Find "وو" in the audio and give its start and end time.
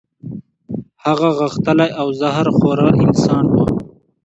3.53-3.65